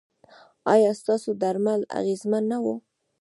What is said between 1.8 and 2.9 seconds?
اغیزمن نه وو؟